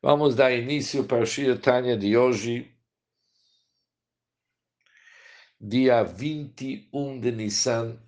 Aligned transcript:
Vamos 0.00 0.36
dar 0.36 0.52
início 0.52 1.02
para 1.02 1.24
o 1.24 1.58
Tanya 1.58 1.96
de 1.96 2.16
hoje, 2.16 2.72
dia 5.60 6.04
21 6.04 7.18
de 7.18 7.32
Nissan. 7.32 7.98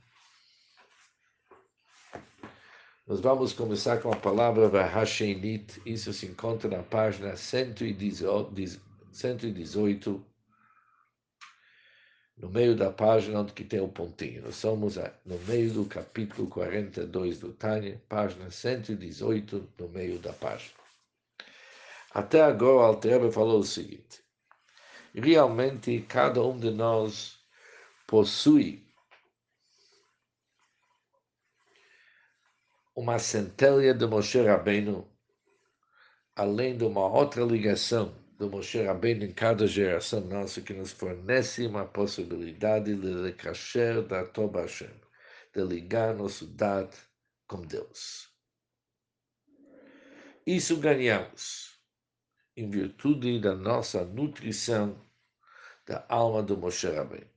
Nós 3.05 3.18
vamos 3.18 3.53
começar 3.53 4.00
com 4.00 4.12
a 4.12 4.16
palavra 4.16 4.68
Vahashenit, 4.68 5.82
isso 5.84 6.12
se 6.12 6.27
encontra 6.27 6.71
na 6.71 6.84
página 6.84 7.37
118, 7.37 10.25
no 12.36 12.48
meio 12.50 12.77
da 12.77 12.93
página 12.93 13.41
onde 13.41 13.52
tem 13.64 13.80
o 13.80 13.88
pontinho. 13.88 14.43
Nós 14.43 14.54
somos 14.54 14.95
no 15.27 15.38
meio 15.48 15.72
do 15.72 15.84
capítulo 15.86 16.46
42 16.46 17.41
do 17.41 17.52
Tanya, 17.52 18.00
página 18.09 18.48
118, 18.48 19.68
no 19.77 19.88
meio 19.88 20.20
da 20.20 20.32
página. 20.32 20.80
Até 22.12 22.41
agora, 22.42 22.77
o 22.77 22.80
Altrebe 22.80 23.30
falou 23.30 23.60
o 23.60 23.64
seguinte: 23.64 24.20
realmente 25.14 26.05
cada 26.09 26.42
um 26.42 26.59
de 26.59 26.70
nós 26.70 27.38
possui 28.06 28.84
uma 32.96 33.18
centelha 33.20 33.95
de 33.95 34.06
Moshe 34.06 34.41
Rabbeinu, 34.42 35.09
além 36.34 36.77
de 36.77 36.84
uma 36.84 37.06
outra 37.06 37.45
ligação 37.45 38.12
do 38.37 38.51
Moshe 38.51 38.82
Rabbeinu 38.82 39.24
em 39.24 39.32
cada 39.32 39.66
geração 39.68 40.20
nossa, 40.23 40.60
que 40.60 40.74
nos 40.74 40.90
fornece 40.90 41.65
uma 41.65 41.87
possibilidade 41.87 42.95
de 42.96 43.23
recasher 43.23 44.02
da 44.02 44.27
Toba 44.27 44.62
Hashem, 44.62 44.90
de 45.54 45.62
ligar 45.62 46.15
nosso 46.16 46.45
dado 46.48 46.96
com 47.46 47.60
Deus. 47.60 48.29
Isso 50.45 50.77
ganhamos 50.79 51.80
em 52.60 52.69
virtude 52.69 53.40
da 53.40 53.54
nossa 53.54 54.04
nutrição 54.04 55.01
da 55.87 56.04
alma 56.10 56.43
do 56.43 56.59
Moshe 56.59 56.87
Rabbeinu. 56.87 57.30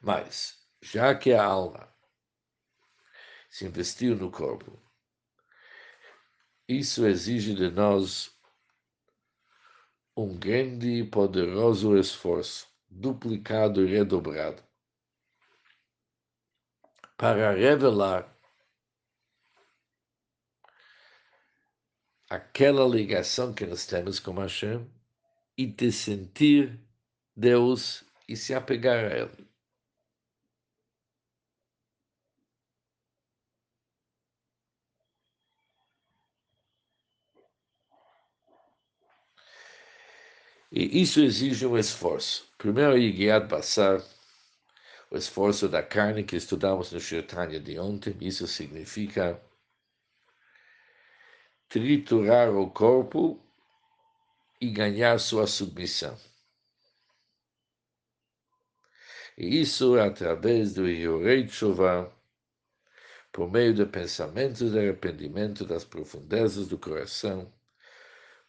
Mas, 0.00 0.68
já 0.82 1.14
que 1.14 1.32
a 1.32 1.42
alma 1.42 1.88
se 3.48 3.64
investiu 3.64 4.14
no 4.14 4.30
corpo, 4.30 4.78
isso 6.68 7.06
exige 7.06 7.54
de 7.54 7.70
nós 7.70 8.30
um 10.14 10.36
grande 10.38 11.00
e 11.00 11.04
poderoso 11.04 11.96
esforço, 11.96 12.68
duplicado 12.90 13.86
e 13.86 13.90
redobrado, 13.90 14.62
para 17.16 17.52
revelar 17.52 18.35
aquela 22.28 22.86
ligação 22.86 23.52
que 23.54 23.66
nós 23.66 23.86
temos 23.86 24.18
com 24.18 24.32
Hashem 24.34 24.86
e 25.56 25.66
de 25.66 25.92
sentir 25.92 26.78
Deus 27.36 28.04
e 28.28 28.36
se 28.36 28.54
apegar 28.54 29.04
a 29.04 29.16
Ele. 29.18 29.46
E 40.70 41.00
isso 41.00 41.20
exige 41.20 41.64
um 41.64 41.78
esforço. 41.78 42.46
Primeiro, 42.58 42.98
Yigiat 42.98 43.46
Basar, 43.46 44.02
o 45.10 45.16
esforço 45.16 45.68
da 45.68 45.82
carne 45.82 46.24
que 46.24 46.36
estudamos 46.36 46.92
no 46.92 47.00
Shirtanya 47.00 47.60
de 47.60 47.78
ontem, 47.78 48.16
isso 48.20 48.46
significa 48.46 49.40
triturar 51.68 52.54
o 52.54 52.70
corpo 52.70 53.40
e 54.60 54.70
ganhar 54.70 55.18
sua 55.18 55.46
submissão. 55.46 56.16
E 59.36 59.60
isso 59.60 59.98
através 59.98 60.72
do 60.72 60.88
Yorei 60.88 61.46
Tshuva, 61.46 62.10
por 63.30 63.50
meio 63.50 63.74
de 63.74 63.84
pensamentos 63.84 64.72
de 64.72 64.78
arrependimento 64.78 65.64
das 65.64 65.84
profundezas 65.84 66.68
do 66.68 66.78
coração, 66.78 67.52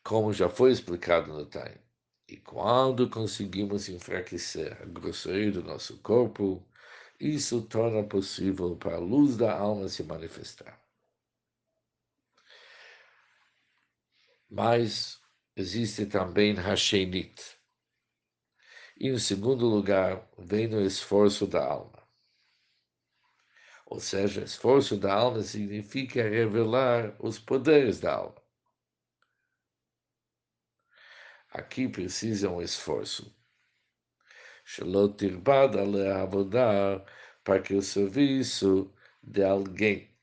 como 0.02 0.32
já 0.32 0.48
foi 0.48 0.72
explicado 0.72 1.34
no 1.34 1.46
Time. 1.46 1.82
E 2.30 2.38
quando 2.38 3.10
conseguimos 3.10 3.90
enfraquecer 3.90 4.82
a 4.82 4.86
grosseria 4.86 5.52
do 5.52 5.64
nosso 5.64 5.98
corpo, 5.98 6.66
isso 7.20 7.62
torna 7.64 8.04
possível 8.04 8.76
para 8.76 8.96
a 8.96 9.00
luz 9.00 9.36
da 9.36 9.58
alma 9.58 9.90
se 9.90 10.04
manifestar. 10.04 10.87
Mas 14.50 15.22
existe 15.56 16.06
também 16.06 16.58
Hashenit. 16.58 17.58
E, 19.00 19.10
em 19.10 19.20
segundo 19.20 19.66
lugar, 19.66 20.28
vem 20.38 20.74
o 20.74 20.82
esforço 20.82 21.46
da 21.46 21.64
alma. 21.64 22.08
Ou 23.86 24.00
seja, 24.00 24.44
esforço 24.44 24.98
da 24.98 25.14
alma 25.14 25.42
significa 25.42 26.24
revelar 26.24 27.16
os 27.20 27.40
poderes 27.40 28.00
da 28.00 28.16
alma. 28.16 28.42
Aqui 31.50 31.88
precisa 31.88 32.50
um 32.50 32.62
esforço. 32.62 33.34
Shalot 34.66 35.16
tirbad 35.16 35.76
para 37.44 37.62
que 37.62 37.74
o 37.74 37.82
serviço 37.82 38.94
de 39.24 39.44
alguém 39.44 40.17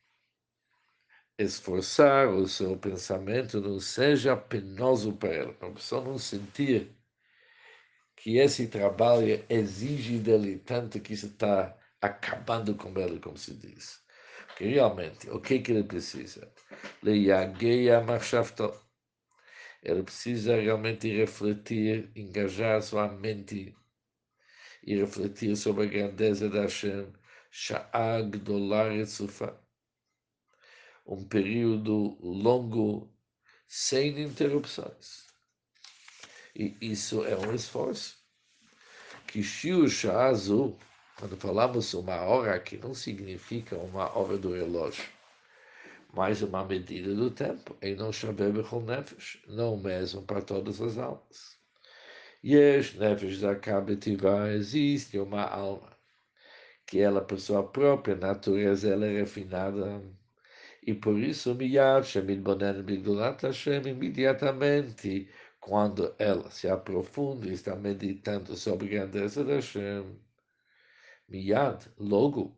esforçar 1.39 2.29
o 2.29 2.47
seu 2.47 2.77
pensamento 2.77 3.61
não 3.61 3.81
seja 3.81 4.37
penoso 4.37 5.13
para 5.15 5.35
ele, 5.35 5.57
a 5.61 5.71
pessoa 5.71 6.05
não 6.05 6.19
sentir 6.19 6.97
que 8.17 8.39
esse 8.39 8.69
trabalho 8.69 9.45
exige 9.49 10.19
dele 10.19 10.59
tanto 10.59 11.01
que 11.01 11.13
isso 11.13 11.27
está 11.27 11.77
acabando 12.01 12.75
com 12.75 12.99
ele, 12.99 13.19
como 13.19 13.37
se 13.37 13.55
diz. 13.55 14.03
Porque 14.47 14.67
realmente, 14.67 15.29
o 15.31 15.41
que, 15.41 15.59
que 15.59 15.73
ele 15.73 15.85
precisa? 15.85 16.51
Ele 19.83 20.03
precisa 20.03 20.57
realmente 20.57 21.09
refletir, 21.15 22.11
engajar 22.15 22.81
sua 22.81 23.09
mente 23.09 23.75
e 24.83 24.97
refletir 24.97 25.57
sobre 25.57 25.85
a 25.85 25.89
grandeza 25.89 26.49
da 26.49 26.63
Hashem, 26.63 27.13
Sha'ag 27.51 28.39
Dolar 28.39 29.05
Sufa 29.07 29.64
um 31.07 31.23
período 31.25 32.17
longo 32.21 33.13
sem 33.67 34.21
interrupções. 34.21 35.25
E 36.55 36.77
isso 36.81 37.25
é 37.25 37.37
um 37.37 37.55
esforço. 37.55 38.17
Que 39.27 39.43
Shiu 39.43 39.89
Shazu, 39.89 40.77
quando 41.19 41.37
falamos 41.37 41.93
uma 41.95 42.21
hora 42.23 42.55
aqui, 42.55 42.77
não 42.77 42.95
significa 42.95 43.77
uma 43.77 44.17
hora 44.17 44.39
do 44.39 44.53
relógio, 44.53 45.05
mas 46.13 46.43
uma 46.43 46.65
medida 46.65 47.15
do 47.15 47.31
tempo. 47.31 47.77
E 47.83 47.95
não 47.95 48.11
com 48.69 48.81
nefesh, 48.81 49.43
não 49.49 49.77
mesmo 49.77 50.23
para 50.23 50.41
todas 50.41 50.81
as 50.81 50.97
almas. 50.97 51.59
Yesh 52.45 52.95
nefesh 52.95 53.41
da 53.41 53.57
kabetiva, 53.57 54.53
existe 54.53 55.19
uma 55.19 55.43
alma, 55.43 55.97
que 56.87 57.01
ela, 57.01 57.21
por 57.21 57.41
sua 57.41 57.67
própria 57.67 58.15
natureza, 58.15 58.91
ela 58.93 59.07
é 59.07 59.21
refinada 59.21 60.03
e 60.84 60.94
por 60.94 61.18
isso, 61.20 61.56
Miyad 61.56 62.04
Shemidbonen 62.04 62.84
Bigdulat 62.84 63.42
Hashem, 63.44 63.88
imediatamente, 63.88 65.30
quando 65.60 66.16
ela 66.18 66.50
se 66.50 66.68
aprofunda 66.70 67.48
e 67.48 67.54
está 67.54 67.76
meditando 67.76 68.56
sobre 68.56 68.88
a 68.88 69.06
grandeza 69.06 69.44
de 69.44 69.54
Hashem, 69.56 70.20
Miyad, 71.28 71.86
logo, 71.98 72.58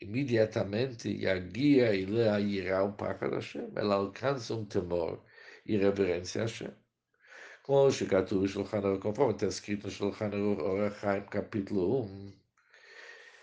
imediatamente, 0.00 1.08
Yagia 1.08 1.94
e 1.94 2.04
Lea 2.04 2.40
irá 2.40 2.84
o 2.84 2.92
Paca 2.92 3.28
de 3.28 3.36
Hashem, 3.36 3.70
ela 3.76 3.94
alcança 3.94 4.54
um 4.54 4.64
temor 4.64 5.24
e 5.64 5.76
reverência 5.76 6.42
a 6.42 6.44
Hashem. 6.44 6.72
כמו 7.66 7.90
שכתוב 7.90 8.44
בשולחן 8.44 8.84
ערוך, 8.84 9.02
conforme 9.02 9.32
está 9.32 9.46
escrito 9.46 9.88
no 9.88 9.90
Shulchan 9.90 10.30
Aruch 10.32 10.60
Orach 10.60 11.28
capítulo 11.28 12.04
1, 12.04 12.39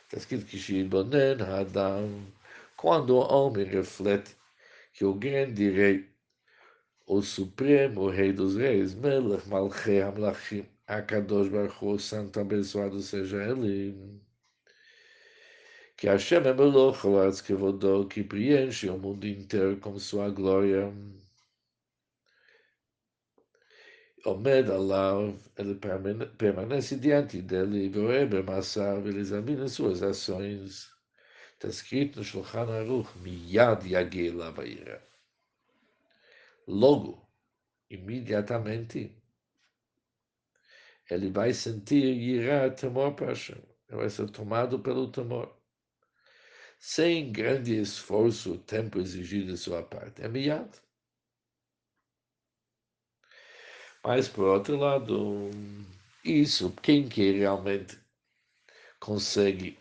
Está 0.09 0.17
escrito 0.17 0.47
que 0.47 0.57
Shidbonen 0.57 1.43
Adam, 1.43 2.33
quando 2.79 3.11
o 3.11 3.31
homem 3.31 3.67
reflete 3.67 4.35
que 4.95 5.05
o 5.05 5.13
grande 5.13 5.69
rei, 5.69 6.09
o 7.07 7.21
supremo 7.21 8.09
rei 8.09 8.33
dos 8.33 8.57
reis, 8.57 8.95
Melech 8.95 9.47
Malchei 9.47 10.01
Hamlachim, 10.01 10.67
Akadosh 10.87 11.51
Baruch 11.51 11.85
o 11.85 11.99
santo 11.99 12.41
abençoado 12.41 13.03
seja 13.03 13.37
ele, 13.51 14.19
que 15.95 16.07
Hashem 16.07 16.39
é 16.39 16.55
Meloch, 16.55 17.03
que 18.09 18.25
preenche 18.25 18.89
o 18.89 18.97
mundo 18.97 19.27
inteiro 19.27 19.77
com 19.77 19.99
sua 19.99 20.31
glória. 20.31 20.91
עומד 24.26 24.70
עליו, 24.70 25.34
ele 25.58 25.76
permanece 26.38 26.96
diante 26.96 27.42
dele 27.42 27.86
e 27.86 27.90
vê 27.90 28.26
במעשיו, 28.26 29.08
ele 29.08 29.20
examina 29.20 29.68
suas 29.68 30.02
ações. 30.02 30.90
Está 31.54 31.68
escrito 31.68 32.20
no 32.20 32.24
Shulchan 32.24 32.70
Aruch, 32.70 33.10
מיד 33.22 33.86
יגיע 33.86 34.32
אליו 34.32 34.62
העירה. 34.62 35.14
logo, 36.68 37.28
imediatamente, 37.90 39.16
ele 41.10 41.30
vai 41.30 41.54
sentir 41.54 42.06
irá, 42.06 42.70
temor 42.70 43.16
para 43.16 43.28
Hashem. 43.28 43.62
Ele 43.90 43.98
vai 43.98 44.10
ser 44.10 44.30
tomado 44.30 44.80
pelo 44.80 45.12
temor. 45.12 45.56
Sem 46.80 47.32
grande 47.32 47.80
esforço, 47.80 48.58
tempo 48.60 49.00
exigido 49.00 49.52
de 49.52 49.58
sua 49.58 49.84
parte. 49.84 50.22
É 50.22 50.28
miado. 50.28 50.82
Mas, 54.09 54.27
por 54.27 54.47
outro 54.47 54.75
lado, 54.79 55.51
isso, 56.25 56.73
quem 56.83 57.07
que 57.07 57.31
realmente 57.31 57.99
consegue 58.99 59.79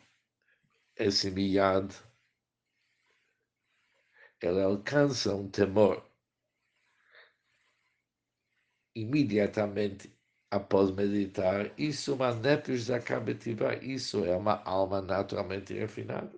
esse 0.98 1.32
miado, 1.32 1.96
ele 4.42 4.62
alcança 4.62 5.34
um 5.34 5.50
temor 5.50 6.06
imediatamente 8.94 10.14
após 10.52 10.92
meditar, 10.92 11.72
isso 11.80 12.12
é 12.12 12.16
uma 12.16 12.34
nefesh 12.34 12.82
zakabetiva, 12.82 13.78
isso 13.78 14.26
é 14.26 14.36
uma 14.36 14.62
alma 14.66 15.02
naturalmente 15.02 15.74
refinada. 15.74 16.38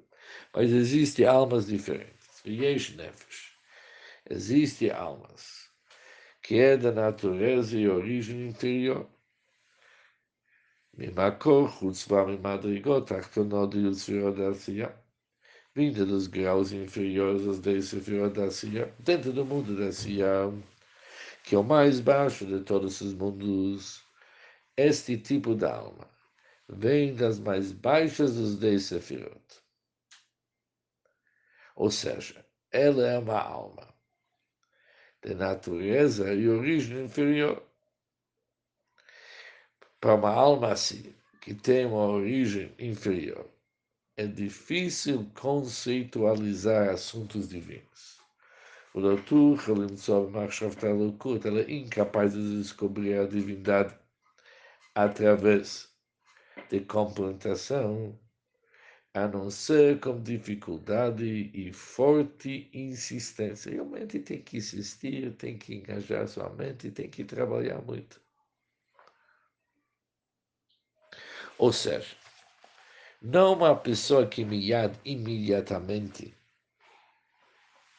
Mas 0.54 0.70
existem 0.70 1.26
almas 1.26 1.66
diferentes. 1.66 2.46
Yesh 2.46 2.96
nefesh. 2.96 3.58
Existem 4.30 4.92
almas 4.92 5.69
que 6.50 6.58
é 6.58 6.76
da 6.76 6.92
natureza 6.92 7.78
e 7.78 7.88
origem 7.88 8.48
interior. 8.48 9.08
Mimakor, 10.98 11.72
Hutzbar 11.86 12.28
e 12.30 12.40
Madrigot, 12.40 13.14
Artonod 13.14 13.78
e 13.78 13.86
Utsfirot 13.86 14.36
da 14.36 14.92
vinda 15.76 16.04
dos 16.08 16.26
graus 16.26 16.72
inferiores 16.72 17.46
aos 17.46 17.60
da 17.60 17.70
dentro 18.98 19.32
do 19.32 19.46
mundo 19.46 19.78
da 19.78 19.90
Asiá, 19.90 20.52
que 21.44 21.54
é 21.54 21.60
o 21.60 21.64
mais 21.64 22.00
baixo 22.00 22.48
de 22.48 22.62
todos 22.62 23.00
os 23.00 23.14
mundos. 23.14 24.04
Este 24.76 25.18
tipo 25.20 25.54
de 25.54 25.66
alma 25.66 26.10
vem 26.68 27.14
das 27.14 27.38
mais 27.38 27.72
baixas 27.72 28.34
dos 28.34 28.56
10 28.56 28.82
Sefirot. 28.82 29.62
Ou 31.76 31.92
seja, 31.92 32.44
ela 32.72 33.06
é 33.06 33.20
uma 33.20 33.40
alma 33.40 33.99
de 35.24 35.34
natureza 35.34 36.34
e 36.34 36.48
origem 36.48 37.06
inferior. 37.06 37.64
Para 40.00 40.16
uma 40.16 40.30
alma 40.32 40.72
assim, 40.72 41.14
que 41.42 41.54
tem 41.54 41.86
uma 41.86 42.06
origem 42.06 42.74
inferior, 42.80 43.46
é 44.16 44.26
difícil 44.26 45.30
conceitualizar 45.40 46.90
assuntos 46.90 47.50
divinos. 47.50 48.20
O 48.94 49.02
doutor 49.02 49.60
Halimtsov 49.70 50.32
Machshavtalukut, 50.32 51.48
ela 51.48 51.62
é 51.62 51.72
incapaz 51.72 52.34
de 52.34 52.58
descobrir 52.58 53.20
a 53.20 53.28
divindade 53.28 53.96
através 54.96 55.90
de 56.70 56.80
complementação, 56.82 58.18
a 59.14 59.28
não 59.28 59.50
ser 59.50 60.00
com 60.00 60.22
dificuldade 60.22 61.50
e 61.54 61.74
forte 61.74 62.70
insistência. 62.74 63.72
Realmente 63.72 64.20
tem 64.20 64.42
que 64.42 64.58
insistir, 64.58 65.34
tem 65.36 65.58
que 65.58 65.76
engajar 65.76 66.28
sua 66.28 66.50
mente, 66.50 66.92
tem 66.92 67.10
que 67.10 67.24
trabalhar 67.24 67.82
muito. 67.82 68.22
Ou 71.58 71.74
seja, 71.74 72.16
não 73.22 73.54
uma 73.54 73.76
pessoa 73.76 74.26
que 74.28 74.42
imediatamente 75.04 76.34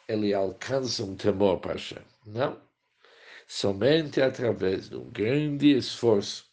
ele 0.08 0.32
alcança 0.32 1.04
um 1.04 1.14
temor 1.14 1.60
para 1.60 1.74
Hashem. 1.74 2.02
Não. 2.26 2.60
Somente 3.46 4.22
através 4.22 4.88
de 4.88 4.96
um 4.96 5.10
grande 5.10 5.76
esforço 5.76 6.48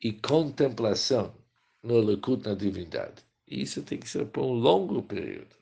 e 0.00 0.12
contemplação 0.12 1.34
no 1.82 2.00
Lekut 2.00 2.48
na 2.48 2.54
divindade. 2.54 3.22
Isso 3.46 3.82
tem 3.82 3.98
que 3.98 4.08
ser 4.08 4.26
por 4.26 4.44
um 4.44 4.52
longo 4.52 5.02
período. 5.02 5.54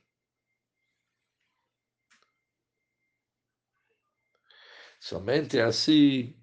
Somente 4.99 5.59
assim 5.59 6.35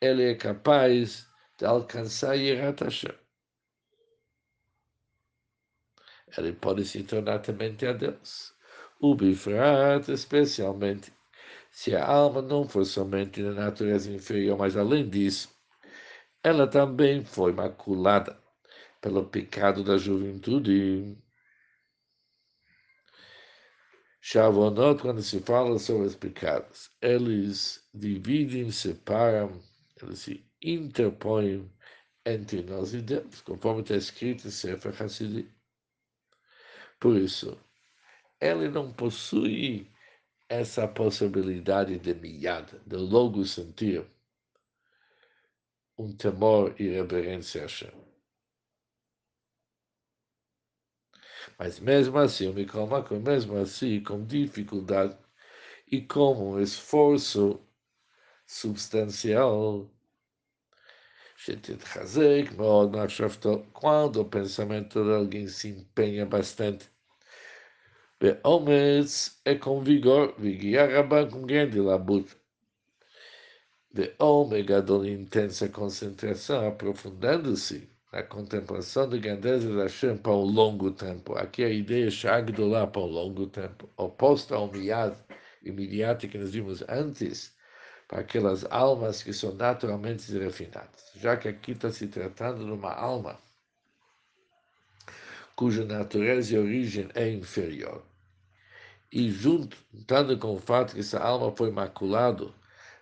ele 0.00 0.30
é 0.30 0.34
capaz 0.34 1.26
de 1.56 1.64
alcançar 1.64 2.34
Yerat 2.34 2.82
Hashem. 2.82 3.16
Ele 6.36 6.52
pode 6.52 6.84
se 6.84 7.04
tornar 7.04 7.38
temente 7.38 7.86
a 7.86 7.92
Deus 7.92 8.52
o 9.00 9.14
bifrat, 9.14 10.08
especialmente 10.08 11.12
se 11.70 11.94
a 11.94 12.04
alma 12.06 12.40
não 12.42 12.68
for 12.68 12.84
somente 12.84 13.42
da 13.42 13.52
natureza 13.52 14.10
inferior, 14.12 14.58
mas 14.58 14.76
além 14.76 15.08
disso, 15.08 15.48
ela 16.42 16.66
também 16.66 17.24
foi 17.24 17.52
maculada 17.52 18.43
pelo 19.04 19.22
pecado 19.26 19.84
da 19.84 19.98
juventude. 19.98 21.14
Shavonot, 24.18 25.02
quando 25.02 25.22
se 25.22 25.40
fala 25.40 25.78
sobre 25.78 26.06
os 26.06 26.16
pecados, 26.16 26.90
eles 27.02 27.86
dividem, 27.92 28.70
separam, 28.70 29.60
eles 30.00 30.20
se 30.20 30.50
interpõem 30.62 31.70
entre 32.24 32.62
nós 32.62 32.94
e 32.94 33.02
Deus, 33.02 33.42
conforme 33.42 33.82
está 33.82 33.94
escrito 33.94 34.48
em 34.48 34.50
Sefer 34.50 35.02
Hassidim. 35.02 35.52
Por 36.98 37.18
isso, 37.18 37.60
ele 38.40 38.70
não 38.70 38.90
possui 38.90 39.92
essa 40.48 40.88
possibilidade 40.88 41.98
de 41.98 42.14
miada, 42.14 42.80
de 42.86 42.96
logo 42.96 43.44
sentir 43.44 44.02
um 45.98 46.16
temor 46.16 46.74
e 46.80 46.88
reverência 46.88 47.60
a 47.60 47.64
Hashem. 47.64 48.13
Mas 51.58 51.78
mesmo 51.78 52.18
assim, 52.18 52.46
eu 52.46 52.52
me 52.52 52.66
coloco, 52.66 53.14
mesmo 53.16 53.56
assim, 53.56 54.02
com 54.02 54.24
dificuldade 54.24 55.16
e 55.90 56.00
como 56.00 56.54
um 56.54 56.60
esforço 56.60 57.60
substancial. 58.46 59.90
Quando 63.72 64.20
o 64.20 64.24
pensamento 64.24 65.04
de 65.04 65.12
alguém 65.12 65.48
se 65.48 65.68
empenha 65.68 66.24
bastante, 66.24 66.90
Ve'ometz 68.20 69.40
é 69.44 69.54
com 69.54 69.82
vigor, 69.82 70.34
vigia 70.38 70.86
rabá 70.86 71.26
com 71.26 71.42
grande 71.42 71.78
labuto. 71.80 72.36
De 73.92 74.14
ômega, 74.18 74.80
de 74.80 75.10
intensa 75.10 75.68
concentração, 75.68 76.66
aprofundando-se 76.66 77.93
na 78.14 78.22
contemplação 78.22 79.08
da 79.08 79.16
grandeza 79.16 79.74
da 79.74 79.82
Hashem 79.82 80.16
para 80.16 80.30
um 80.30 80.44
longo 80.44 80.92
tempo. 80.92 81.36
Aqui 81.36 81.64
a 81.64 81.68
ideia 81.68 82.08
Shagdolá 82.08 82.86
para 82.86 83.02
um 83.02 83.06
longo 83.06 83.48
tempo, 83.48 83.90
oposta 83.96 84.54
ao 84.54 84.70
miad 84.70 85.16
imediato 85.64 86.28
que 86.28 86.38
nós 86.38 86.52
vimos 86.52 86.84
antes, 86.88 87.52
para 88.06 88.20
aquelas 88.20 88.64
almas 88.70 89.20
que 89.20 89.32
são 89.32 89.52
naturalmente 89.56 90.30
refinadas. 90.38 91.10
Já 91.16 91.36
que 91.36 91.48
aqui 91.48 91.72
está 91.72 91.90
se 91.90 92.06
tratando 92.06 92.64
de 92.64 92.70
uma 92.70 92.92
alma 92.92 93.36
cuja 95.56 95.84
natureza 95.84 96.54
e 96.54 96.58
origem 96.58 97.08
é 97.16 97.28
inferior 97.28 98.04
e 99.10 99.28
juntando 99.28 100.38
com 100.38 100.54
o 100.54 100.60
fato 100.60 100.94
que 100.94 101.00
essa 101.00 101.18
alma 101.18 101.50
foi 101.50 101.72
maculado 101.72 102.54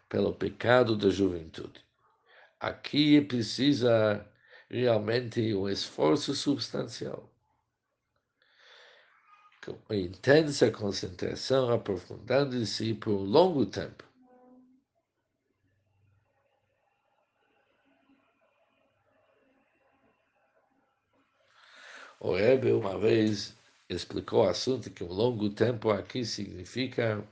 pelo 0.08 0.32
pecado 0.32 0.96
da 0.96 1.10
juventude. 1.10 1.84
Aqui 2.58 3.20
precisa 3.20 4.26
realmente 4.72 5.54
um 5.54 5.68
esforço 5.68 6.34
substancial. 6.34 7.30
Com 9.64 9.78
uma 9.88 9.96
intensa 9.96 10.70
concentração, 10.70 11.70
aprofundando-se 11.70 12.94
por 12.94 13.12
um 13.12 13.24
longo 13.24 13.66
tempo. 13.66 14.02
O 22.18 22.34
Rebbe, 22.34 22.72
uma 22.72 22.98
vez, 22.98 23.54
explicou 23.88 24.44
o 24.44 24.48
assunto 24.48 24.90
que 24.90 25.04
um 25.04 25.12
longo 25.12 25.50
tempo 25.50 25.90
aqui 25.90 26.24
significa 26.24 27.22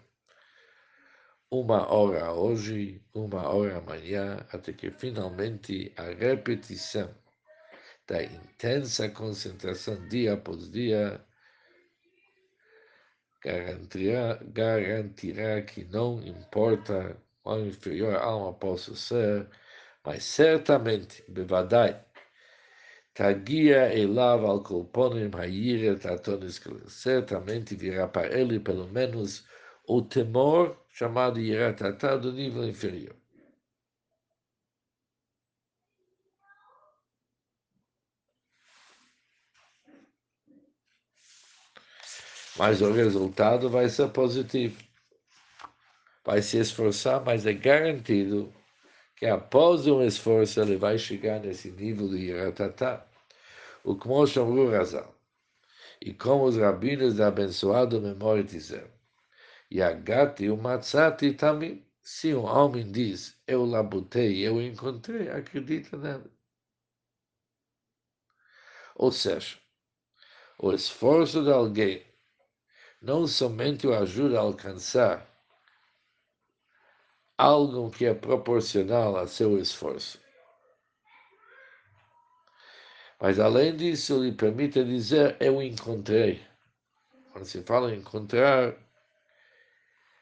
uma 1.50 1.92
hora 1.92 2.32
hoje, 2.32 3.02
uma 3.14 3.48
hora 3.48 3.78
amanhã, 3.78 4.46
até 4.52 4.72
que 4.72 4.90
finalmente 4.90 5.92
a 5.96 6.04
repetição 6.04 7.12
da 8.10 8.24
intensa 8.24 9.08
concentração 9.08 9.96
dia 10.08 10.32
após 10.32 10.68
dia 10.68 11.24
garantirá, 13.40 14.40
garantirá 14.42 15.62
que 15.62 15.84
não 15.84 16.20
importa 16.20 17.16
quão 17.44 17.64
inferior 17.64 18.16
a 18.16 18.24
alma 18.24 18.52
possa 18.52 18.96
ser, 18.96 19.48
mas 20.04 20.24
certamente, 20.24 21.24
bevadai, 21.28 22.04
Tagia 23.14 23.94
elav 23.94 24.44
al 24.44 24.62
kolponim 24.62 25.30
hayire 25.36 25.94
tatonis 25.96 26.60
Certamente 26.88 27.76
virá 27.76 28.08
para 28.08 28.36
ele 28.38 28.58
pelo 28.58 28.88
menos 28.88 29.44
o 29.86 30.02
temor 30.02 30.76
chamado 30.88 31.38
Yeratatá 31.38 32.16
do 32.16 32.32
nível 32.32 32.64
inferior. 32.68 33.19
Mas 42.56 42.80
o 42.82 42.92
resultado 42.92 43.70
vai 43.70 43.88
ser 43.88 44.08
positivo. 44.10 44.82
Vai 46.24 46.42
se 46.42 46.58
esforçar, 46.58 47.24
mas 47.24 47.46
é 47.46 47.52
garantido 47.52 48.52
que 49.16 49.26
após 49.26 49.86
um 49.86 50.02
esforço 50.02 50.60
ele 50.60 50.76
vai 50.76 50.98
chegar 50.98 51.40
nesse 51.40 51.70
nível 51.70 52.08
de 52.08 52.26
Yeratatá. 52.26 53.06
O 53.84 53.96
como 53.96 54.26
chamou 54.26 54.70
Razal. 54.70 55.14
E 56.00 56.12
como 56.14 56.44
os 56.44 56.56
rabinos 56.56 57.16
da 57.16 57.28
abençoada 57.28 58.00
memória 58.00 58.42
disseram, 58.42 58.90
Yagati 59.72 60.48
o 60.48 60.56
Matzati 60.56 61.32
também. 61.34 61.86
Se 62.02 62.34
um 62.34 62.44
homem 62.44 62.90
diz, 62.90 63.38
eu 63.46 63.64
labutei, 63.64 64.40
eu 64.46 64.60
encontrei, 64.60 65.28
acredita 65.28 65.96
nele. 65.98 66.30
Ou 68.96 69.12
seja, 69.12 69.58
o 70.58 70.72
esforço 70.72 71.44
de 71.44 71.52
alguém 71.52 72.09
não 73.00 73.26
somente 73.26 73.86
o 73.86 73.94
ajuda 73.94 74.38
a 74.38 74.42
alcançar 74.42 75.26
algo 77.38 77.90
que 77.90 78.04
é 78.04 78.12
proporcional 78.14 79.16
a 79.16 79.26
seu 79.26 79.58
esforço, 79.58 80.20
mas 83.20 83.38
além 83.38 83.76
disso 83.76 84.22
lhe 84.22 84.32
permite 84.32 84.84
dizer 84.84 85.36
eu 85.40 85.62
encontrei. 85.62 86.42
Quando 87.32 87.44
se 87.44 87.62
fala 87.62 87.94
encontrar, 87.94 88.74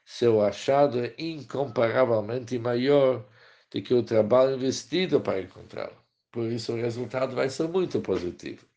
seu 0.04 0.42
achado 0.42 1.04
é 1.04 1.14
incomparavelmente 1.18 2.58
maior 2.58 3.25
do 3.70 3.82
que 3.82 3.94
o 3.94 4.02
trabalho 4.02 4.56
investido 4.56 5.20
para 5.20 5.40
encontrá-lo. 5.40 5.97
Por 6.30 6.44
isso, 6.50 6.73
o 6.73 6.76
resultado 6.76 7.35
vai 7.35 7.49
ser 7.49 7.68
muito 7.68 8.00
positivo. 8.00 8.67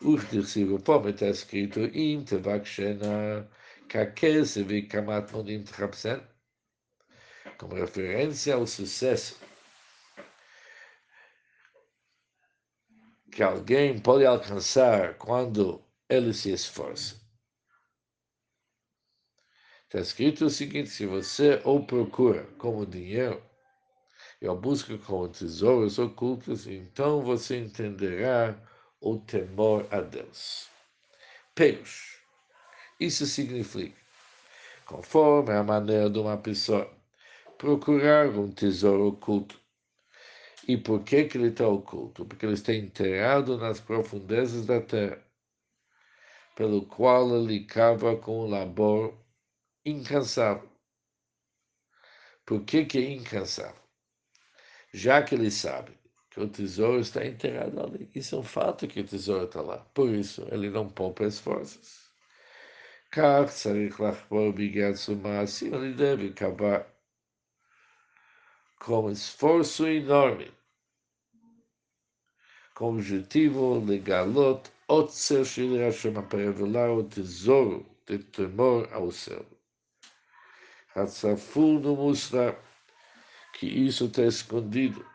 Os 0.00 0.28
dircigopomet 0.30 1.14
está 1.14 1.28
escrito 1.28 1.80
Im 1.80 2.24
Tevakshena 2.24 3.48
Kakese 3.88 4.62
Vikamat 4.62 5.32
Mondim 5.32 5.62
Trapsen, 5.62 6.20
como 7.58 7.74
referência 7.74 8.54
ao 8.54 8.66
sucesso 8.66 9.38
que 13.34 13.42
alguém 13.42 13.98
pode 13.98 14.24
alcançar 14.24 15.14
quando 15.18 15.84
ele 16.08 16.32
se 16.32 16.52
esforça. 16.52 17.20
Está 19.84 20.00
escrito 20.00 20.46
o 20.46 20.50
seguinte: 20.50 20.90
se 20.90 21.06
você 21.06 21.60
ou 21.64 21.84
procura 21.84 22.44
como 22.58 22.86
dinheiro, 22.86 23.42
e 24.40 24.46
ou 24.46 24.56
busca 24.56 24.96
como 24.98 25.28
tesouros 25.28 25.98
ocultos, 25.98 26.66
então 26.66 27.22
você 27.22 27.58
entenderá 27.58 28.54
o 29.04 29.18
temor 29.18 29.86
a 29.90 30.00
Deus. 30.00 30.70
Peus. 31.54 32.18
Isso 32.98 33.26
significa, 33.26 34.00
conforme 34.86 35.52
a 35.52 35.62
maneira 35.62 36.08
de 36.08 36.18
uma 36.18 36.38
pessoa 36.38 36.90
procurar 37.58 38.30
um 38.30 38.50
tesouro 38.50 39.08
oculto. 39.08 39.60
E 40.66 40.78
por 40.78 41.04
que, 41.04 41.24
que 41.24 41.36
ele 41.36 41.48
está 41.48 41.68
oculto? 41.68 42.24
Porque 42.24 42.46
ele 42.46 42.54
está 42.54 42.72
enterrado 42.72 43.58
nas 43.58 43.78
profundezas 43.78 44.64
da 44.64 44.80
terra, 44.80 45.22
pelo 46.56 46.86
qual 46.86 47.36
ele 47.36 47.66
cava 47.66 48.16
com 48.16 48.46
um 48.46 48.48
labor 48.48 49.14
incansável. 49.84 50.70
Por 52.46 52.64
que, 52.64 52.86
que 52.86 52.98
é 52.98 53.10
incansável? 53.10 53.82
Já 54.94 55.22
que 55.22 55.34
ele 55.34 55.50
sabe 55.50 56.03
que 56.33 56.39
o 56.39 56.47
tesouro 56.47 56.99
está 56.99 57.25
enterrado 57.25 57.79
ali. 57.81 58.09
Isso 58.13 58.35
é 58.35 58.39
um 58.39 58.43
fato 58.43 58.87
que 58.87 59.01
o 59.01 59.03
tesouro 59.03 59.45
está 59.45 59.61
lá. 59.61 59.77
Por 59.93 60.09
isso, 60.09 60.47
ele 60.51 60.69
não 60.69 60.87
poupa 60.89 61.23
esforços. 61.23 62.09
כך 63.11 63.49
צריך 63.49 63.99
לחפור 63.99 64.51
בגד 64.51 64.93
assim 65.41 65.73
ele 65.73 65.93
deve 65.93 66.27
acabar 66.27 66.85
com 68.79 69.09
esforço 69.09 69.87
enorme, 69.87 70.51
com 72.75 72.85
o 72.85 72.93
objetivo 72.95 73.83
legalot 73.83 74.69
Otzer 74.87 75.43
Shir 75.43 75.79
Hashem 75.79 76.13
para 76.13 76.39
revelar 76.39 76.91
o 76.91 77.03
tesouro 77.03 77.85
de 78.07 78.19
temor 78.19 78.87
ao 78.91 79.11
céu. 79.11 79.45
Hatzafur 80.95 81.79
no 81.79 81.95
mostrar 81.95 82.55
que 83.53 83.67
isso 83.67 84.05
está 84.05 84.23
escondido 84.23 85.05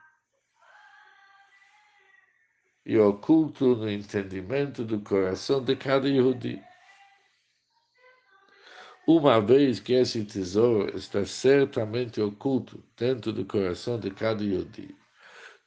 e 2.85 2.97
oculto 2.97 3.75
no 3.75 3.89
entendimento 3.89 4.83
do 4.83 4.99
coração 5.01 5.63
de 5.63 5.75
cada 5.75 6.07
Yehudi. 6.07 6.61
Uma 9.07 9.41
vez 9.41 9.79
que 9.79 9.93
esse 9.93 10.23
tesouro 10.23 10.95
está 10.95 11.25
certamente 11.25 12.21
oculto 12.21 12.83
dentro 12.95 13.33
do 13.33 13.45
coração 13.45 13.99
de 13.99 14.11
cada 14.11 14.43
Yehudi, 14.43 14.95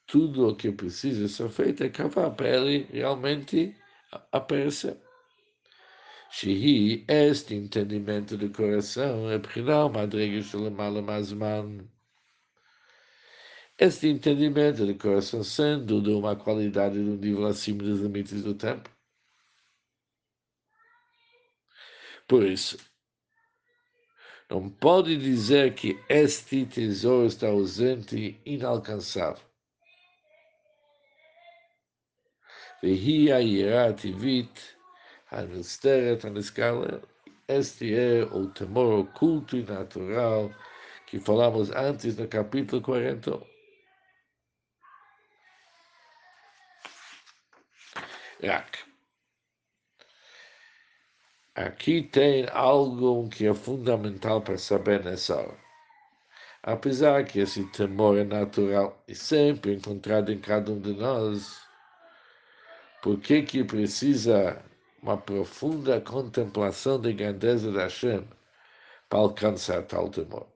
tudo 0.06 0.48
o 0.48 0.56
que 0.56 0.70
precisa 0.70 1.28
ser 1.28 1.48
feito 1.50 1.84
é 1.84 1.88
cavar 1.88 2.30
para 2.34 2.48
ele 2.48 2.86
realmente 2.90 3.74
aparecer. 4.30 4.96
Shehi, 6.30 7.04
este 7.08 7.54
entendimento 7.54 8.36
do 8.38 8.48
coração, 8.50 9.30
é 9.30 9.38
Prinal 9.38 9.90
Madrega 9.90 10.40
Shalom 10.40 10.70
Mazman 11.02 11.91
este 13.78 14.08
entendimento 14.08 14.86
de 14.86 14.94
coração 14.94 15.42
sendo 15.42 16.00
de 16.00 16.10
uma 16.10 16.36
qualidade 16.36 16.94
de 16.94 17.10
um 17.10 17.16
nível 17.16 17.46
acima 17.46 17.82
dos 17.82 18.00
limites 18.00 18.42
do 18.42 18.54
tempo. 18.54 18.90
Por 22.28 22.44
isso, 22.44 22.78
não 24.48 24.68
pode 24.68 25.16
dizer 25.16 25.74
que 25.74 25.98
este 26.08 26.66
tesouro 26.66 27.26
está 27.26 27.48
ausente 27.48 28.40
e 28.44 28.54
inalcançável. 28.54 29.42
Vehia 32.82 33.36
a 33.36 33.40
ira 33.40 33.92
tivit, 33.94 34.50
a 35.30 35.40
a. 35.40 37.02
Este 37.48 37.94
é 37.94 38.24
o 38.24 38.48
temor 38.48 39.00
oculto 39.00 39.56
e 39.56 39.62
natural 39.62 40.50
que 41.06 41.18
falamos 41.18 41.70
antes 41.70 42.16
no 42.16 42.28
capítulo 42.28 42.82
41. 42.82 43.51
Rak. 48.42 48.78
Aqui 51.54 52.02
tem 52.02 52.46
algo 52.50 53.28
que 53.28 53.46
é 53.46 53.54
fundamental 53.54 54.40
para 54.42 54.58
saber 54.58 55.04
nessa 55.04 55.36
hora. 55.36 55.60
Apesar 56.62 57.24
que 57.24 57.40
esse 57.40 57.64
temor 57.72 58.18
é 58.18 58.24
natural 58.24 59.02
e 59.06 59.14
sempre 59.14 59.74
encontrado 59.74 60.32
em 60.32 60.40
cada 60.40 60.72
um 60.72 60.80
de 60.80 60.92
nós, 60.92 61.60
por 63.02 63.20
que 63.20 63.42
que 63.42 63.64
precisa 63.64 64.64
uma 65.02 65.16
profunda 65.16 66.00
contemplação 66.00 67.00
da 67.00 67.12
grandeza 67.12 67.70
da 67.70 67.82
Hashem 67.82 68.26
para 69.08 69.18
alcançar 69.20 69.82
tal 69.84 70.08
temor? 70.08 70.51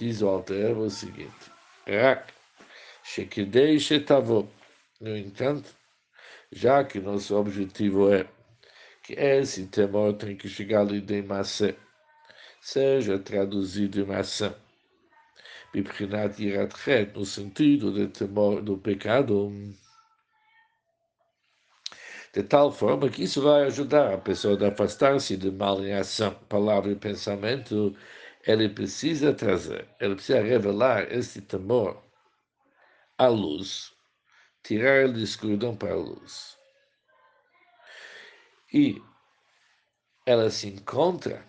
Diz 0.00 0.22
o 0.22 0.28
Alter 0.28 0.78
o 0.78 0.88
seguinte: 0.88 1.52
Rak, 1.86 2.32
Shekidei 3.04 3.78
Shetavô. 3.78 4.46
No 4.98 5.14
entanto, 5.14 5.76
já 6.50 6.82
que 6.82 6.98
nosso 6.98 7.36
objetivo 7.36 8.10
é 8.10 8.26
que 9.02 9.12
esse 9.12 9.66
temor 9.66 10.14
tem 10.14 10.38
que 10.38 10.48
chegar 10.48 10.80
ali 10.80 11.02
de 11.02 11.20
massa, 11.20 11.76
seja 12.62 13.18
traduzido 13.18 14.00
em 14.00 14.06
massa, 14.06 14.58
Bibrinat 15.70 16.42
Yirat 16.42 16.72
no 17.14 17.26
sentido 17.26 17.92
de 17.92 18.08
temor 18.08 18.62
do 18.62 18.78
pecado, 18.78 19.52
de 22.32 22.42
tal 22.42 22.72
forma 22.72 23.10
que 23.10 23.24
isso 23.24 23.42
vai 23.42 23.64
ajudar 23.64 24.14
a 24.14 24.18
pessoa 24.18 24.58
a 24.64 24.68
afastar-se 24.68 25.36
de 25.36 25.50
mal 25.50 25.84
em 25.84 25.92
ação, 25.92 26.34
palavra 26.48 26.90
e 26.90 26.96
pensamento, 26.96 27.94
ele 28.46 28.68
precisa 28.68 29.34
trazer, 29.34 29.88
ele 30.00 30.14
precisa 30.14 30.40
revelar 30.40 31.12
esse 31.12 31.42
temor 31.42 32.02
à 33.18 33.26
luz, 33.28 33.92
tirar 34.62 35.04
ele 35.04 35.14
de 35.14 35.22
escuridão 35.22 35.76
para 35.76 35.92
a 35.92 35.96
luz. 35.96 36.58
E 38.72 39.02
ela 40.24 40.50
se 40.50 40.68
encontra 40.68 41.44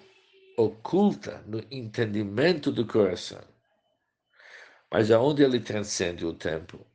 oculta 0.57 1.43
no 1.47 1.63
entendimento 1.71 2.71
do 2.71 2.85
coração, 2.85 3.43
mas 4.91 5.11
aonde 5.11 5.43
ele 5.43 5.59
transcende 5.59 6.25
o 6.25 6.33
tempo 6.33 6.85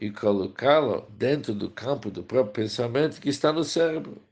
e 0.00 0.10
colocá-lo 0.10 1.10
dentro 1.10 1.54
do 1.54 1.70
campo 1.70 2.10
do 2.10 2.22
próprio 2.22 2.64
pensamento 2.64 3.20
que 3.20 3.28
está 3.28 3.52
no 3.52 3.64
cérebro. 3.64 4.22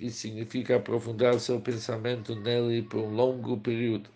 Isso 0.00 0.18
significa 0.18 0.76
aprofundar 0.76 1.38
seu 1.38 1.60
pensamento 1.60 2.34
nele 2.34 2.82
por 2.82 2.98
um 2.98 3.14
longo 3.14 3.60
período. 3.60 4.10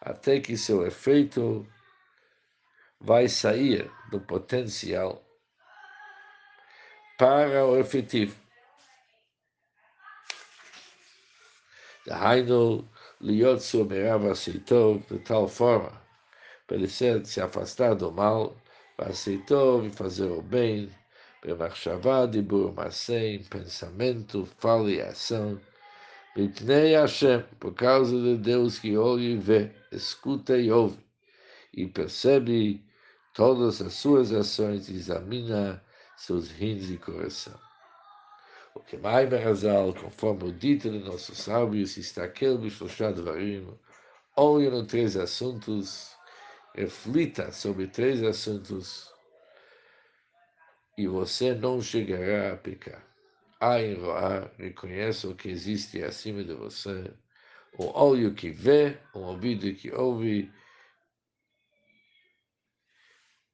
Até 0.00 0.40
que 0.40 0.56
seu 0.56 0.86
efeito 0.86 1.66
vai 3.00 3.26
sair 3.26 3.90
do 4.12 4.20
potencial 4.20 5.24
para 7.18 7.66
o 7.66 7.76
efetivo. 7.78 8.36
Dahainu, 12.06 12.88
liot 13.20 13.60
su'merav 13.60 14.30
aceitov, 14.30 15.04
de 15.10 15.18
tal 15.18 15.48
forma, 15.48 16.00
para 16.69 16.77
ele 16.77 16.87
ser, 16.87 17.25
se 17.25 17.41
afastar 17.41 17.95
do 17.95 18.11
mal, 18.11 18.55
aceitou 18.97 19.85
e 19.85 19.89
fazer 19.89 20.29
o 20.29 20.41
bem, 20.41 20.89
במחשבה, 21.43 22.25
דיבור, 22.25 22.73
מעשה, 22.73 23.37
pensamento, 23.49 24.47
fala 24.57 24.89
e 24.89 25.01
ação, 25.01 25.59
Mipnei 26.35 26.93
Hashem, 26.95 27.45
por 27.61 27.73
causa 27.73 28.19
de 28.19 28.35
Deus 28.37 28.77
que 28.77 28.97
olha 28.97 29.21
e 29.21 29.37
vê, 29.37 29.71
escuta 29.89 30.57
e 30.57 30.69
ouve, 30.69 30.99
e 31.73 31.87
percebe 31.87 32.83
todas 33.33 33.81
as 33.81 33.93
suas 33.93 34.33
ações 34.33 34.89
e 34.89 34.95
examina 34.95 35.81
seus 36.17 36.49
rins 36.49 36.89
e 36.89 36.97
coração. 36.97 37.57
O 38.73 38.81
que 38.81 38.97
mais 38.97 39.29
Merazal, 39.29 39.93
conforme 39.93 40.49
o 40.49 40.51
dito 40.51 40.89
de 40.89 40.99
nossos 40.99 41.37
sábios, 41.37 41.95
está 41.95 42.25
aquele 42.25 42.57
Bishloshá 42.57 43.11
Varim, 43.11 43.65
olha 44.35 44.69
nos 44.69 44.87
três 44.87 45.15
assuntos, 45.15 46.08
reflita 46.74 47.52
sobre 47.52 47.86
três 47.86 48.22
assuntos, 48.22 49.12
e 50.96 51.06
você 51.06 51.54
não 51.54 51.80
chegará 51.80 52.52
a 52.52 52.56
pecar. 52.56 53.04
Ain 53.60 53.94
Roá, 53.94 54.50
reconheça 54.58 55.28
o 55.28 55.34
que 55.34 55.48
existe 55.48 56.02
acima 56.02 56.42
de 56.42 56.54
você, 56.54 57.12
o 57.78 57.86
olho 57.98 58.34
que 58.34 58.50
vê, 58.50 58.98
o 59.14 59.20
ouvido 59.20 59.74
que 59.74 59.92
ouve, 59.92 60.52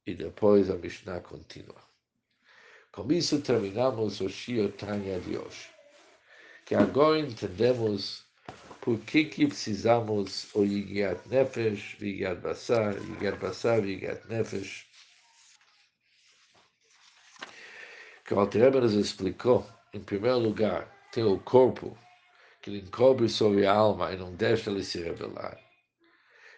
e 0.07 0.15
depois 0.15 0.71
a 0.71 0.77
Mishnah 0.77 1.21
continua. 1.21 1.85
Com 2.93 3.13
isso 3.13 3.43
terminamos 3.43 4.21
o 4.21 4.29
Shio 4.29 4.73
Tanya 4.73 5.21
de 5.21 5.37
hoje. 5.37 5.69
Que 6.65 6.75
agora 6.75 7.19
entendemos 7.19 8.26
por 8.87 9.01
que, 9.01 9.25
que 9.25 9.49
precisamos 9.49 10.47
o 10.55 10.63
Yigiat 10.63 11.29
Nefesh, 11.29 11.97
Yigiat 12.01 12.41
Basar, 12.41 12.95
Yigiat 12.95 13.37
Basar, 13.37 13.85
Yigiat 13.85 14.23
Nefesh. 14.29 14.87
Que 18.25 18.33
o 18.33 18.39
Altreba 18.39 18.81
nos 18.81 18.95
explicou, 18.95 19.67
em 19.93 19.99
primeiro 19.99 20.39
lugar, 20.39 20.87
tem 21.11 21.25
o 21.25 21.37
corpo 21.41 21.99
que 22.63 22.71
ele 22.71 22.79
encobre 22.79 23.29
sobre 23.29 23.67
a 23.67 23.75
alma 23.75 24.13
e 24.13 24.17
não 24.17 24.33
deixa 24.37 24.71
ele 24.71 24.85
se 24.85 25.03
revelar. 25.03 25.59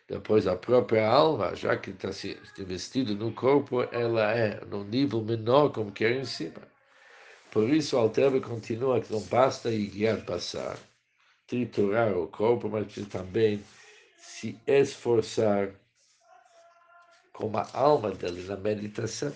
Depois, 0.06 0.46
a 0.46 0.54
própria 0.54 1.08
alma, 1.08 1.56
já 1.56 1.78
que 1.78 1.92
está 1.92 2.10
investido 2.58 3.14
no 3.14 3.32
corpo, 3.32 3.84
ela 3.84 4.34
é 4.34 4.62
no 4.66 4.84
nível 4.84 5.22
menor, 5.22 5.72
como 5.72 5.90
que 5.90 6.04
é 6.04 6.12
em 6.12 6.26
cima. 6.26 6.68
Por 7.50 7.70
isso, 7.70 7.96
o 7.96 8.00
Altrebe 8.00 8.42
continua 8.42 9.00
que 9.00 9.10
não 9.10 9.22
basta 9.22 9.70
ir 9.70 9.86
guiar 9.86 10.22
passar, 10.26 10.78
triturar 11.48 12.16
o 12.16 12.28
corpo, 12.28 12.68
mas 12.68 12.86
que 12.92 13.04
também 13.04 13.64
se 14.18 14.56
esforçar 14.66 15.70
com 17.32 17.56
a 17.56 17.66
alma 17.72 18.10
dele 18.12 18.46
na 18.46 18.56
meditação. 18.56 19.34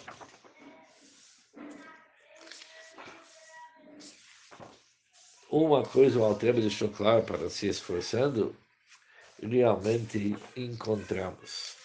Uma 5.51 5.83
coisa 5.83 6.19
o 6.19 6.25
Altrebe 6.25 6.61
deixou 6.61 6.89
claro 6.89 7.23
para 7.25 7.51
se 7.51 7.67
esforçando 7.67 8.55
realmente 9.43 10.37
encontramos. 10.57 11.77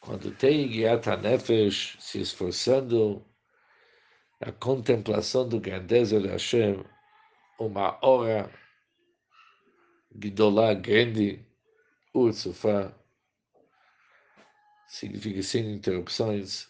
Quando 0.00 0.30
tem 0.36 0.68
Guiata 0.68 1.16
Nefesh 1.16 1.96
se 2.00 2.20
esforçando 2.20 3.24
na 4.40 4.52
contemplação 4.52 5.48
do 5.48 5.60
grandeza 5.60 6.20
de 6.20 6.28
Hashem, 6.28 6.84
uma 7.58 7.98
hora 8.04 8.50
Gdolá 10.14 10.74
grande, 10.74 11.44
Ursufá, 12.14 12.92
significa 14.86 15.42
sem 15.42 15.74
interrupções, 15.74 16.68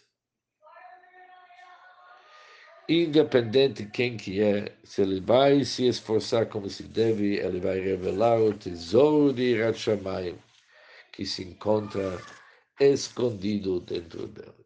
independente 2.87 3.83
de 3.83 3.91
quem 3.91 4.17
que 4.17 4.41
é, 4.41 4.75
se 4.83 5.01
ele 5.01 5.21
vai 5.21 5.63
se 5.63 5.87
esforçar 5.87 6.47
como 6.47 6.69
se 6.69 6.83
deve, 6.83 7.37
ele 7.37 7.59
vai 7.59 7.79
revelar 7.79 8.41
o 8.41 8.53
tesouro 8.53 9.31
de 9.31 9.43
Irat 9.43 9.85
que 11.11 11.25
se 11.25 11.43
encontra 11.43 12.19
escondido 12.79 13.79
dentro 13.79 14.27
dele. 14.27 14.58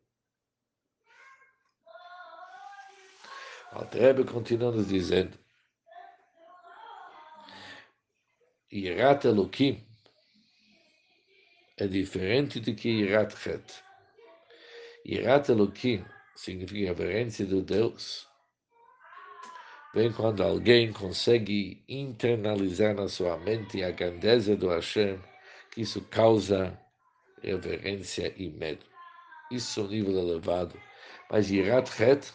Altrebe 3.73 4.23
continua 4.23 4.71
nos 4.71 4.87
dizendo, 4.87 5.35
Irat 8.71 9.25
Elohim 9.25 9.83
é 11.77 11.87
diferente 11.87 12.59
do 12.59 12.75
que 12.75 12.87
Irat 12.87 13.33
Het. 13.33 13.83
Irat 15.03 15.49
Elohim 15.49 16.05
significa 16.35 16.89
reverência 16.89 17.47
do 17.47 17.63
Deus. 17.63 18.27
Vem 19.95 20.13
quando 20.13 20.43
alguém 20.43 20.93
consegue 20.93 21.83
internalizar 21.89 22.93
na 22.93 23.07
sua 23.07 23.37
mente 23.37 23.83
a 23.83 23.89
grandeza 23.89 24.55
do 24.55 24.69
Hashem, 24.69 25.19
que 25.71 25.81
isso 25.81 25.99
causa 26.11 26.79
reverência 27.41 28.31
e 28.37 28.49
medo. 28.49 28.85
Isso 29.51 29.79
é 29.79 29.83
um 29.83 29.87
nível 29.87 30.17
elevado. 30.19 30.79
Mas 31.31 31.49
Yirat 31.49 31.89
Het, 31.99 32.33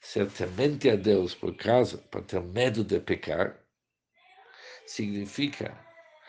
certamente 0.00 0.88
a 0.88 0.96
Deus 0.96 1.34
por 1.34 1.54
causa, 1.56 1.98
para 1.98 2.22
ter 2.22 2.40
medo 2.40 2.82
de 2.82 2.98
pecar, 3.00 3.58
significa 4.86 5.78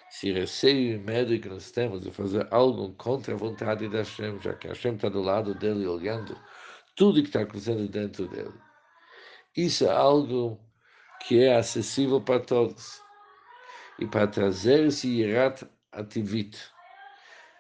se 0.10 0.32
receio 0.34 0.96
e 0.96 1.00
medo 1.00 1.40
que 1.40 1.48
nós 1.48 1.72
temos 1.72 2.02
de 2.02 2.12
fazer 2.12 2.46
algo 2.52 2.94
contra 2.96 3.34
a 3.34 3.38
vontade 3.38 3.88
de 3.88 3.96
Hashem, 3.96 4.40
já 4.42 4.54
que 4.56 4.68
Hashem 4.68 4.96
está 4.96 5.08
do 5.08 5.22
lado 5.22 5.56
dele 5.56 5.88
olhando 5.88 6.38
tudo 6.96 7.22
que 7.22 7.30
está 7.30 7.42
acontecendo 7.42 7.88
dentro 7.88 8.28
dele. 8.28 8.54
Isso 9.56 9.86
é 9.86 9.90
algo 9.90 10.60
que 11.26 11.42
é 11.42 11.56
acessível 11.56 12.20
para 12.20 12.42
todos. 12.42 13.02
E 14.00 14.06
para 14.06 14.28
trazer 14.28 14.88
esse 14.88 15.08
irat 15.08 15.64
ativit, 15.94 16.58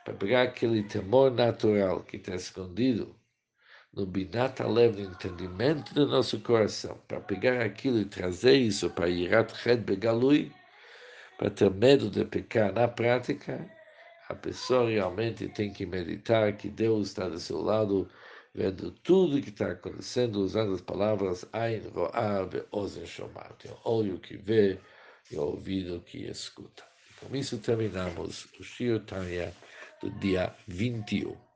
para 0.03 0.13
pegar 0.15 0.41
aquele 0.43 0.83
temor 0.83 1.31
natural 1.31 2.03
que 2.03 2.17
está 2.17 2.35
escondido 2.35 3.15
no 3.93 4.05
binat 4.05 4.61
alev, 4.61 4.95
no 4.97 5.11
entendimento 5.11 5.93
do 5.93 6.07
nosso 6.07 6.39
coração, 6.39 6.97
para 7.07 7.19
pegar 7.19 7.61
aquilo 7.61 7.99
e 7.99 8.05
trazer 8.05 8.55
isso 8.55 8.89
para 8.89 9.09
irat 9.09 9.53
ched 9.53 9.83
begalui, 9.83 10.51
para 11.37 11.49
ter 11.49 11.69
medo 11.71 12.09
de 12.09 12.23
pecar 12.23 12.71
na 12.71 12.87
prática, 12.87 13.69
a 14.29 14.35
pessoa 14.35 14.89
realmente 14.89 15.49
tem 15.49 15.73
que 15.73 15.85
meditar 15.85 16.55
que 16.55 16.69
Deus 16.69 17.09
está 17.09 17.27
do 17.27 17.39
seu 17.39 17.61
lado, 17.61 18.07
vendo 18.55 18.91
tudo 19.03 19.41
que 19.41 19.49
está 19.49 19.71
acontecendo, 19.71 20.37
usando 20.37 20.73
as 20.73 20.81
palavras 20.81 21.45
Ain 21.51 21.81
Ro'ah 21.93 22.47
Ozen 22.71 23.05
Shomar. 23.05 23.51
Tem 23.59 23.71
o 23.71 23.77
olho 23.83 24.19
que 24.19 24.37
vê 24.37 24.77
e 25.29 25.35
o 25.35 25.41
ouvido 25.41 25.99
que 26.05 26.29
escuta. 26.29 26.83
Com 27.19 27.35
isso 27.35 27.57
terminamos 27.57 28.47
o 28.57 28.63
Shir 28.63 29.01
Tanya 29.01 29.53
do 30.01 30.09
dia 30.11 30.55
21. 30.67 31.50